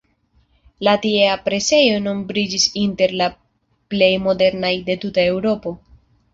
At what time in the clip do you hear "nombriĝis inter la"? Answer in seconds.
2.07-3.29